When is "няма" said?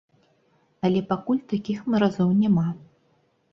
2.41-2.67